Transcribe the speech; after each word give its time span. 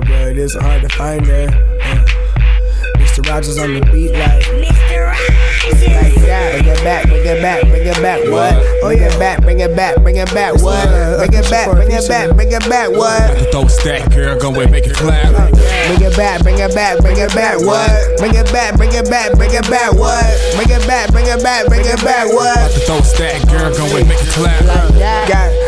for 0.00 0.06
her, 0.06 0.12
but 0.12 0.28
it 0.28 0.38
is 0.38 0.54
hard 0.54 0.82
to 0.82 0.88
find 0.90 1.26
her. 1.26 1.46
Uh, 1.82 2.04
Mr. 2.96 3.26
Rogers 3.28 3.58
on 3.58 3.74
the 3.74 3.80
beat, 3.92 4.12
like 4.12 4.42
Mr. 4.44 5.06
Rogers. 5.06 5.82
like 5.82 6.14
that. 6.26 6.52
Bring 6.52 6.66
it 6.66 6.84
back, 6.84 7.08
bring 7.08 7.26
it 7.26 7.42
back, 7.42 7.60
bring 7.62 7.86
it 7.86 8.02
back. 8.02 8.20
What? 8.30 8.54
Oh 8.82 8.90
yeah, 8.90 9.18
back, 9.18 9.42
bring 9.42 9.60
it 9.60 9.76
back, 9.76 9.96
bring 10.02 10.16
it 10.16 10.32
back. 10.32 10.54
What? 10.62 10.88
Bring 11.18 11.34
it 11.34 11.50
back, 11.50 11.70
bring 11.70 11.90
it 11.90 12.08
back, 12.08 12.34
bring 12.34 12.52
it 12.52 12.68
back. 12.68 12.90
What? 12.90 13.52
Throw 13.52 13.64
a 13.64 13.68
stack, 13.68 14.10
girl, 14.12 14.38
go 14.38 14.60
and 14.60 14.70
make 14.70 14.86
it 14.86 14.94
clap. 14.94 15.32
Bring 15.32 16.02
it 16.02 16.16
back, 16.16 16.42
bring 16.42 16.58
it 16.58 16.74
back, 16.74 16.98
bring 17.00 17.18
it 17.18 17.34
back. 17.34 17.58
What? 17.60 17.90
Bring 18.18 18.34
it 18.34 18.50
back, 18.52 18.76
bring 18.76 18.92
it 18.92 19.08
back, 19.10 19.34
bring 19.34 19.52
it 19.52 19.68
back. 19.68 19.92
What? 19.92 20.24
Bring 20.56 20.70
it 20.70 20.86
back, 20.86 21.10
bring 21.10 21.26
it 21.26 21.42
back, 21.42 21.66
bring 21.66 21.84
it 21.84 22.00
back. 22.04 22.28
What? 22.32 22.70
Throw 22.86 22.98
a 22.98 23.02
stack, 23.02 23.46
girl, 23.48 23.72
go 23.76 23.84
and 23.96 24.08
make 24.08 24.20
it 24.20 24.28
clap. 24.28 24.64
God, 24.64 25.28
God 25.28 25.61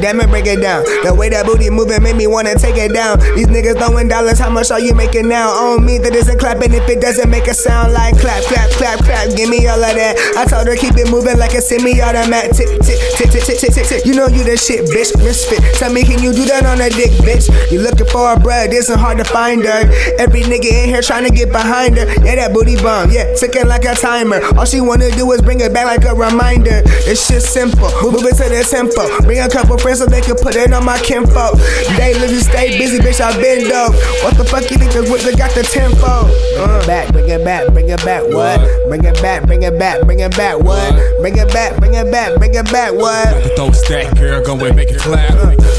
damn 0.00 0.20
it, 0.20 0.28
break 0.28 0.46
it 0.46 0.60
down. 0.60 0.84
The 1.04 1.14
way 1.14 1.28
that 1.30 1.46
booty 1.46 1.70
moving 1.70 2.02
made 2.02 2.16
me 2.16 2.26
wanna 2.26 2.54
take 2.54 2.76
it 2.76 2.92
down. 2.92 3.18
These 3.34 3.48
niggas 3.48 3.78
throwing 3.78 4.08
dollars, 4.08 4.38
how 4.38 4.50
much 4.50 4.70
are 4.70 4.80
you 4.80 4.94
making 4.94 5.28
now? 5.28 5.50
On 5.50 5.84
me 5.84 5.98
that 5.98 6.14
isn't 6.14 6.38
clapping 6.38 6.72
if 6.72 6.88
it 6.88 7.00
doesn't 7.00 7.30
make 7.30 7.46
a 7.46 7.54
sound 7.54 7.92
like 7.92 8.18
clap, 8.18 8.42
clap, 8.44 8.70
clap, 8.70 8.98
clap. 9.00 9.34
Give 9.36 9.48
me 9.48 9.66
all 9.66 9.82
of 9.82 9.94
that. 9.94 10.16
I 10.36 10.44
told 10.44 10.66
her 10.66 10.76
keep 10.76 10.96
it 10.96 11.10
moving 11.10 11.38
like 11.38 11.54
a 11.54 11.60
semi-automatic. 11.60 12.54
Tick, 12.54 12.68
tick, 12.82 12.98
tick, 13.16 13.30
tick, 13.30 13.44
tick, 13.44 13.58
tick, 13.58 13.72
tick, 13.72 13.86
tick. 13.86 14.02
You 14.04 14.14
know 14.14 14.26
you 14.26 14.44
the 14.44 14.56
shit, 14.56 14.86
bitch. 14.90 15.16
Misfit. 15.18 15.60
Tell 15.78 15.92
me, 15.92 16.02
can 16.02 16.22
you 16.22 16.32
do 16.32 16.44
that 16.46 16.64
on 16.64 16.80
a 16.80 16.88
dick, 16.90 17.10
bitch? 17.26 17.48
You 17.70 17.80
looking 17.80 18.06
for 18.06 18.32
a 18.32 18.36
bruh, 18.36 18.70
this 18.70 18.90
ain't 18.90 19.00
hard 19.00 19.18
to 19.18 19.24
find 19.24 19.64
her. 19.64 19.84
Every 20.18 20.42
nigga 20.42 20.70
in 20.70 20.88
here 20.88 21.02
trying 21.02 21.24
to 21.24 21.30
get 21.30 21.50
behind 21.50 21.96
her. 21.96 22.06
Yeah, 22.24 22.36
that 22.36 22.52
booty 22.52 22.76
bomb, 22.76 23.10
yeah, 23.10 23.34
ticking 23.34 23.66
like 23.66 23.84
a 23.84 23.94
timer. 23.94 24.40
All 24.56 24.64
she 24.64 24.80
wanna 24.80 25.10
do 25.10 25.30
is 25.32 25.42
bring 25.42 25.60
it 25.60 25.72
back 25.72 25.86
like 25.86 26.04
a 26.04 26.14
reminder. 26.14 26.82
It's 27.08 27.26
shit 27.26 27.42
simple, 27.42 27.90
move 28.02 28.24
it 28.24 28.36
to 28.40 28.48
the 28.48 28.64
tempo. 28.64 29.04
Bring 29.26 29.40
a 29.40 29.48
couple 29.48 29.76
friends 29.88 30.00
so 30.00 30.06
they 30.06 30.20
can 30.20 30.36
put 30.36 30.54
it 30.56 30.72
on 30.72 30.84
my 30.84 30.98
kinfo. 30.98 31.56
They 31.96 32.12
live 32.14 32.30
and 32.30 32.42
stay 32.42 32.76
busy, 32.78 32.98
bitch. 32.98 33.20
I 33.20 33.32
been 33.40 33.68
dope. 33.68 33.94
What 34.22 34.36
the 34.36 34.44
fuck 34.44 34.70
you 34.70 34.76
think 34.76 34.92
the 34.92 35.02
whip 35.10 35.22
got 35.36 35.52
the 35.52 35.62
tempo? 35.62 36.28
Uh. 36.60 36.86
Back, 36.86 37.12
bring 37.12 37.28
it 37.28 37.44
back, 37.44 37.72
bring 37.72 37.88
it 37.88 38.04
back. 38.04 38.22
What? 38.24 38.60
Bring 38.88 39.04
it 39.04 39.20
back, 39.20 39.46
bring 39.46 39.62
it 39.62 39.78
back, 39.78 40.02
bring 40.02 40.20
it 40.20 40.36
back. 40.36 40.58
What? 40.58 40.94
Bring 41.20 41.36
it 41.36 41.52
back, 41.52 41.76
bring 41.78 41.94
it 41.94 42.10
back, 42.10 42.36
bring 42.38 42.54
it 42.54 42.70
back. 42.72 42.92
What? 42.94 43.28
Throw 43.56 43.68
a 43.68 43.74
stack, 43.74 44.16
girl, 44.16 44.42
go 44.44 44.64
and 44.64 44.74
make 44.76 44.90
it 44.90 44.98
clap. 44.98 45.28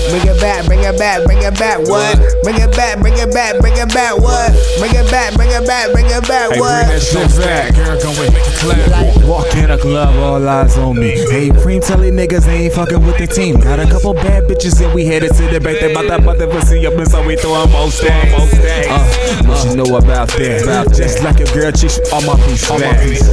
Bring 0.09 0.25
it 0.25 0.39
back, 0.41 0.65
bring 0.65 0.79
it 0.79 0.97
back, 0.97 1.25
bring 1.25 1.39
it 1.41 1.57
back. 1.59 1.79
What? 1.87 2.17
Bring 2.43 2.57
it 2.57 2.75
back, 2.75 2.99
bring 2.99 3.13
it 3.17 3.33
back, 3.33 3.59
bring 3.61 3.73
it 3.77 3.89
back. 3.93 4.17
What? 4.17 4.51
Bring 4.79 4.93
it 4.93 5.09
back, 5.11 5.33
bring 5.35 5.49
it 5.49 5.65
back, 5.67 5.91
bring 5.91 6.05
it 6.05 6.27
back. 6.27 6.51
Hey, 6.51 6.59
What? 6.59 6.85
bring 6.85 6.97
that 6.97 7.01
shit 7.01 7.29
back, 7.41 7.75
girl, 7.75 7.97
go 8.01 8.09
and 8.23 8.33
make 8.33 8.45
it 8.45 8.57
clap. 8.61 9.25
Walk 9.27 9.55
in 9.57 9.71
a 9.71 9.77
club, 9.77 10.15
all 10.17 10.47
eyes 10.47 10.77
on 10.77 10.99
me. 10.99 11.09
Hey, 11.29 11.49
cream 11.51 11.81
telly 11.81 12.11
niggas 12.11 12.45
they 12.45 12.65
ain't 12.65 12.73
fucking 12.73 13.05
with 13.05 13.17
the 13.17 13.27
team. 13.27 13.59
Got 13.59 13.79
a 13.79 13.85
couple 13.85 14.13
bad 14.13 14.43
bitches 14.45 14.83
and 14.83 14.93
we 14.93 15.05
headed 15.05 15.33
to 15.35 15.43
the 15.47 15.59
bank. 15.59 15.79
They 15.79 15.93
bout 15.93 16.07
that 16.07 16.23
mother 16.23 16.47
pussy 16.47 16.85
up 16.87 16.93
and 16.93 17.09
so 17.09 17.25
we 17.25 17.35
throw 17.35 17.61
them 17.61 17.71
most 17.71 17.97
stacks. 17.99 18.33
Uh, 18.89 19.43
what 19.45 19.65
you 19.65 19.75
know 19.77 19.95
about 19.97 20.29
that? 20.29 20.89
Just 20.95 21.23
like 21.23 21.39
a 21.39 21.45
girl 21.53 21.71
cheats 21.71 21.99
on 22.11 22.25
my 22.25 22.35
piece 22.47 22.69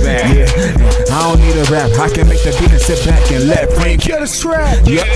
back. 0.04 0.34
Yeah, 0.34 1.14
I 1.14 1.28
don't 1.28 1.40
need 1.40 1.56
a 1.56 1.64
rap. 1.70 1.90
I 1.98 2.08
can 2.08 2.28
make 2.28 2.42
the 2.42 2.54
beat 2.60 2.70
and 2.70 2.80
sit 2.80 3.04
back 3.06 3.30
and 3.32 3.48
let 3.48 3.70
cream 3.70 3.98
Get 3.98 4.22
a 4.22 4.26
strap. 4.26 4.86
Yep. 4.86 5.06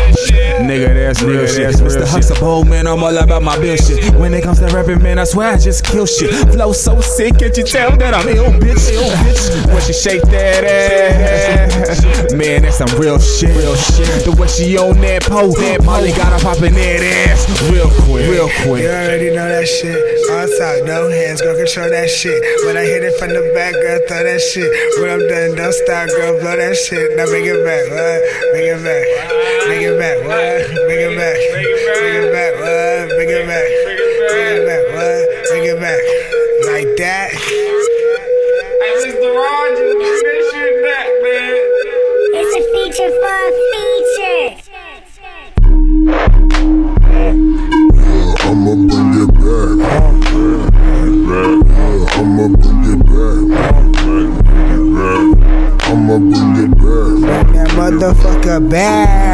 Nigga, 0.66 0.94
that's 0.94 1.22
real 1.22 1.46
shit. 1.46 1.74
Mr. 1.76 2.06
Huxtable, 2.06 2.64
man, 2.64 2.86
I'm 2.86 3.02
all 3.02 3.16
about 3.16 3.42
my 3.42 3.58
bill 3.58 3.76
shit. 3.76 4.14
When 4.14 4.34
it 4.34 4.42
comes 4.42 4.58
to 4.60 4.66
rapping, 4.66 5.02
man, 5.02 5.18
I 5.18 5.24
swear 5.24 5.54
I 5.54 5.56
just 5.56 5.84
kill 5.84 6.06
shit. 6.06 6.30
Flow 6.52 6.72
so 6.72 7.00
sick, 7.00 7.38
can't 7.38 7.56
you 7.56 7.64
tell 7.64 7.96
that 7.96 8.14
I'm 8.14 8.28
ill, 8.28 8.50
bitch? 8.58 8.90
Ill, 8.92 9.10
bitch. 9.22 9.66
When 9.72 9.80
she 9.82 9.92
shake 9.92 10.22
that 10.22 10.64
ass, 10.64 12.32
man, 12.32 12.62
that's 12.62 12.78
some 12.78 12.90
real 12.98 13.18
shit. 13.18 13.56
Real 13.56 13.76
shit. 13.76 14.24
The 14.24 14.34
way 14.38 14.48
she 14.48 14.76
on 14.76 15.00
that 15.00 15.22
pole, 15.22 15.52
that 15.52 15.84
Molly 15.84 16.10
got 16.12 16.32
her 16.32 16.40
popping 16.40 16.74
that 16.74 17.02
ass 17.28 17.46
real 17.70 17.90
quick, 18.04 18.28
real 18.28 18.48
quick. 18.66 18.82
You 18.82 18.90
already 18.90 19.30
know 19.30 19.48
that 19.48 19.66
shit. 19.66 19.96
On 20.30 20.46
top, 20.58 20.86
no 20.86 21.10
hands, 21.10 21.40
go 21.40 21.56
control 21.56 21.90
that 21.90 22.08
shit. 22.08 22.40
When 22.66 22.76
I 22.76 22.84
hit 22.84 23.04
it 23.04 23.18
from 23.18 23.30
the 23.30 23.52
back, 23.54 23.74
girl, 23.74 24.00
throw 24.08 24.24
that 24.24 24.39
shit. 24.40 24.70
When 24.98 25.10
I'm 25.10 25.22
done, 25.28 25.56
don't 25.56 25.72
stop, 25.72 26.08
girl, 26.08 26.40
blow 26.40 26.56
that 26.56 26.76
shit. 26.76 27.16
Now 27.16 27.26
bring 27.26 27.44
it 27.44 27.60
back, 27.64 27.84
what? 27.92 28.20
Bring 28.52 28.66
it 28.72 28.80
back. 28.82 29.04
Bring 29.66 29.82
it 29.84 29.96
back, 30.00 30.18
what? 30.24 30.64
Bring 30.88 31.00
it 31.04 31.14
back. 31.16 31.36
Bring 31.36 32.16
it 32.16 32.32
back, 32.32 32.52
what? 32.56 33.08
Bring 33.16 33.30
it 33.30 33.46
back. 33.46 33.66
Bring 34.32 34.48
it 34.56 34.64
back, 34.66 34.84
what? 34.96 35.20
Bring 35.52 35.64
it 35.68 35.78
back. 35.78 36.00
Like 36.72 36.90
that. 36.96 37.30
This 38.80 39.04
is 39.04 39.16
the 39.20 39.30
Rogers. 39.30 39.94
Bring 40.00 40.22
that 40.24 40.40
shit 40.52 40.74
back, 40.84 41.08
man. 41.22 41.54
It's 42.40 42.52
a 42.56 42.62
feature 42.72 43.12
for 43.12 43.28
a 43.28 43.50
feature. 43.52 43.79
Motherfucker 58.50 58.68
back. 58.70 59.29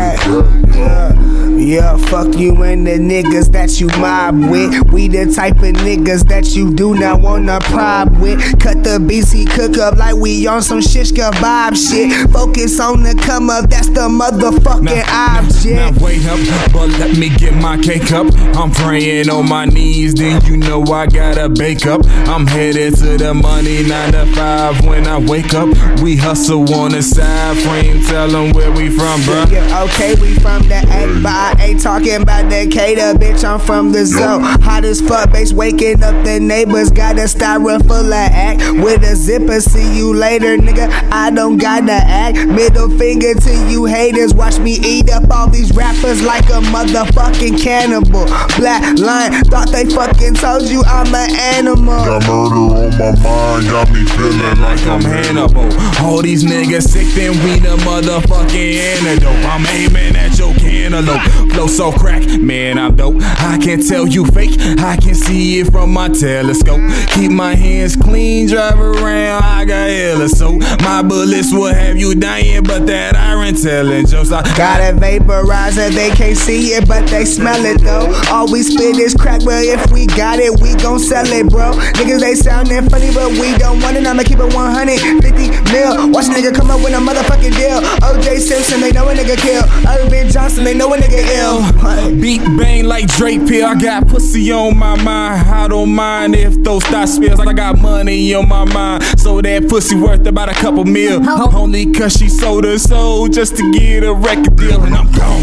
Fuck 2.17 2.39
you 2.39 2.63
and 2.63 2.87
the 2.87 2.93
niggas 2.93 3.53
that 3.53 3.79
you 3.79 3.89
mob 4.01 4.51
with. 4.51 4.91
We 4.91 5.07
the 5.07 5.31
type 5.31 5.57
of 5.57 5.77
niggas 5.85 6.27
that 6.29 6.57
you 6.57 6.73
do 6.73 6.95
not 6.95 7.21
wanna 7.21 7.59
prob 7.61 8.17
with. 8.23 8.41
Cut 8.59 8.83
the 8.83 8.99
BC 8.99 9.45
cook 9.51 9.77
up 9.77 9.99
like 9.99 10.17
we 10.17 10.47
on 10.47 10.63
some 10.63 10.81
shish 10.81 11.13
kebab 11.13 11.77
shit. 11.77 12.31
Focus 12.31 12.81
on 12.81 13.03
the 13.03 13.15
come 13.17 13.51
up, 13.51 13.69
that's 13.69 13.89
the 13.89 14.09
motherfucking 14.09 15.05
object. 15.13 15.77
Now 15.77 15.93
wait 16.03 16.25
up, 16.25 16.73
but 16.73 16.89
let 16.99 17.19
me 17.19 17.29
get 17.29 17.53
my 17.53 17.77
cake 17.77 18.11
up. 18.13 18.29
I'm 18.57 18.71
praying 18.71 19.29
on 19.29 19.47
my 19.47 19.67
knees, 19.67 20.15
then 20.15 20.43
you 20.47 20.57
know 20.57 20.83
I 20.85 21.09
gotta 21.09 21.51
bake 21.51 21.85
up. 21.85 22.01
I'm 22.29 22.47
headed 22.47 22.97
to 22.97 23.19
the 23.19 23.35
money, 23.35 23.83
nine 23.83 24.13
to 24.13 24.25
five 24.35 24.87
when 24.87 25.07
I 25.07 25.19
wake 25.19 25.53
up. 25.53 25.69
We 26.01 26.17
hustle 26.17 26.73
on 26.77 26.93
the 26.93 27.03
side, 27.03 27.59
frame, 27.59 28.03
tell 28.05 28.29
them 28.29 28.55
where 28.55 28.73
we 28.73 28.89
from, 28.89 29.21
bruh. 29.21 29.53
Yeah, 29.53 29.83
okay, 29.85 30.15
we 30.15 30.33
from 30.37 30.63
the 30.63 30.79
A, 30.79 31.21
but 31.23 31.31
I 31.31 31.56
talking 31.77 32.23
about 32.23 32.51
Decatur, 32.51 33.19
bitch. 33.19 33.45
I'm 33.45 33.61
from 33.61 33.93
the 33.93 34.05
zone. 34.05 34.43
Hot 34.43 34.85
as 34.85 35.01
fuck, 35.01 35.31
bitch. 35.31 35.53
Waking 35.53 36.03
up 36.03 36.25
the 36.25 36.41
neighbors, 36.41 36.91
got 36.91 37.17
a 37.17 37.23
styrofoam 37.23 37.87
full 37.87 38.13
of 38.13 38.13
act 38.13 38.61
with 38.83 39.03
a 39.03 39.15
zipper. 39.15 39.61
See 39.61 39.97
you 39.97 40.15
later, 40.15 40.57
nigga. 40.57 40.89
I 41.11 41.31
don't 41.31 41.59
gotta 41.59 41.93
act. 41.93 42.39
Middle 42.49 42.91
finger 42.99 43.35
to 43.35 43.71
you 43.71 43.85
haters. 43.85 44.35
Watch 44.35 44.59
me 44.59 44.79
eat 44.85 45.11
up 45.11 45.31
all 45.31 45.49
these 45.49 45.73
rappers 45.75 46.23
like 46.23 46.45
a 46.47 46.61
motherfucking 46.73 47.61
cannibal. 47.63 48.27
Black 48.59 48.99
line, 48.99 49.45
thought 49.45 49.71
they 49.71 49.85
fucking 49.85 50.35
told 50.35 50.63
you 50.65 50.83
I'm 50.87 51.15
an 51.15 51.31
animal. 51.37 52.05
Got 52.05 52.23
murder 52.27 52.57
on 52.57 52.91
my 52.99 53.13
mind, 53.23 53.67
got 53.71 53.91
me 53.93 54.05
feeling 54.05 54.61
like 54.61 54.87
I'm 54.87 55.03
Hannibal. 55.03 55.69
All 56.05 56.23
these 56.23 56.45
niggas 56.45 56.89
sick, 56.89 57.07
then 57.15 57.33
we 57.45 57.59
the 57.61 57.77
motherfucking 57.85 58.75
antidote. 58.75 59.45
I'm 59.47 59.67
aiming 59.67 60.17
at 60.17 60.39
your 60.39 60.55
cantaloupe. 60.97 61.47
So 61.69 61.91
crack, 61.91 62.23
man, 62.41 62.79
I'm 62.79 62.97
dope. 62.97 63.17
I 63.21 63.59
can't 63.61 63.87
tell 63.87 64.07
you 64.07 64.25
fake, 64.27 64.59
I 64.79 64.97
can 64.97 65.15
see 65.15 65.61
it 65.61 65.71
from 65.71 65.93
my 65.93 66.09
telescope. 66.09 66.81
Keep 67.11 67.33
my 67.33 67.55
hands 67.55 67.97
clean, 67.97 68.47
drive 68.47 68.79
around, 68.79 69.43
I 69.43 69.65
got 69.65 69.89
hella 69.89 70.29
soap. 70.29 70.61
My 70.81 71.03
bullets 71.03 71.53
will 71.53 71.73
have 71.73 71.97
you 71.97 72.15
dying, 72.15 72.63
but 72.63 72.87
that 72.87 73.17
iron 73.17 73.55
telling 73.55 74.07
jokes. 74.07 74.33
I 74.33 74.43
Got 74.57 74.81
a 74.81 74.97
vaporizer, 74.97 75.91
they 75.91 76.11
can't 76.11 76.37
see 76.37 76.69
it, 76.69 76.87
but 76.87 77.07
they 77.09 77.25
smell 77.25 77.65
it 77.65 77.81
though. 77.83 78.13
All 78.31 78.51
we 78.51 78.63
spit 78.63 78.97
is 78.97 79.15
crack, 79.15 79.43
but 79.45 79.65
if 79.65 79.91
we 79.91 80.07
got 80.07 80.39
it, 80.39 80.61
we 80.61 80.75
gon' 80.77 81.01
sell 81.01 81.27
it, 81.27 81.49
bro. 81.51 81.73
Niggas, 81.99 82.21
they 82.21 82.35
soundin' 82.35 82.89
funny, 82.89 83.13
but 83.13 83.31
we 83.33 83.57
don't 83.59 83.81
want 83.83 83.97
it. 83.97 84.07
I'ma 84.07 84.23
keep 84.23 84.39
it 84.39 84.55
150 84.55 85.73
mil. 85.73 86.11
Watch 86.13 86.27
a 86.27 86.31
nigga 86.31 86.55
come 86.55 86.71
up 86.71 86.81
with 86.81 86.95
a 86.95 87.03
motherfucking 87.03 87.57
deal. 87.57 87.81
OJ 88.07 88.39
Simpson, 88.39 88.81
they 88.81 88.93
know 88.93 89.09
a 89.09 89.15
nigga 89.15 89.37
kill. 89.37 89.65
Earvin 89.89 90.31
Johnson, 90.31 90.65
they 90.65 90.75
know 90.75 90.86
a 90.93 90.97
nigga 90.97 91.23
ill. 91.37 92.21
Beat 92.21 92.41
bang 92.59 92.85
like 92.87 93.07
Drake 93.09 93.47
Pill. 93.47 93.67
I 93.67 93.75
got 93.75 94.09
pussy 94.09 94.53
on 94.53 94.77
my 94.77 95.01
mind. 95.03 95.49
I 95.49 95.69
don't 95.69 95.95
mind 95.95 96.35
if 96.35 96.63
those 96.63 96.85
thoughts 96.85 97.15
spills. 97.15 97.41
I 97.41 97.53
got 97.53 97.79
money 97.79 98.35
on 98.35 98.49
my 98.49 98.65
mind. 98.65 99.05
So 99.19 99.41
that 99.41 99.69
pussy 99.69 99.97
worth 99.97 100.27
about 100.27 100.49
a 100.49 100.55
couple 100.55 100.85
mil. 100.85 101.21
Only 101.29 101.93
cause 101.93 102.15
she 102.15 102.29
sold 102.29 102.65
her 102.65 102.79
soul 102.79 103.29
just 103.29 103.57
to 103.57 103.73
get 103.73 104.05
a 104.05 104.13
record 104.13 104.57
deal. 104.57 104.83
And 104.83 104.95
I'm 104.95 105.11
gone. 105.13 105.43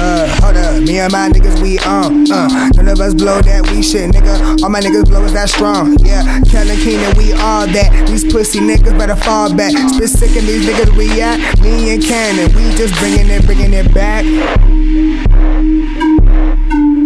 Uh, 0.00 0.28
hold 0.40 0.56
up, 0.56 0.80
me 0.82 1.00
and 1.00 1.10
my 1.10 1.28
niggas, 1.28 1.60
we 1.60 1.76
on. 1.80 2.30
Uh, 2.30 2.70
none 2.76 2.86
of 2.86 3.00
us 3.00 3.14
blow 3.14 3.40
that 3.42 3.68
we 3.70 3.82
shit, 3.82 4.08
nigga. 4.12 4.62
All 4.62 4.70
my 4.70 4.78
niggas 4.78 5.06
blow 5.06 5.24
is 5.24 5.32
that 5.32 5.48
strong. 5.50 5.96
Yeah, 6.04 6.22
Kellen 6.48 6.78
Keenan, 6.78 7.16
we 7.18 7.32
all 7.32 7.66
that. 7.66 8.06
These 8.06 8.32
pussy 8.32 8.60
niggas 8.60 8.96
better 8.96 9.16
fall 9.16 9.52
back. 9.54 9.72
Spit 9.72 10.08
sick 10.08 10.36
in 10.36 10.46
these 10.46 10.64
niggas, 10.66 10.96
we 10.96 11.20
at. 11.20 11.58
Me 11.60 11.94
and 11.94 12.02
Cannon, 12.02 12.46
we 12.54 12.70
just 12.76 12.94
bringing 13.00 13.26
it, 13.26 13.44
bringing 13.44 13.72
it 13.74 13.92
back. 13.92 14.24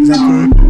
Exactly. 0.03 0.62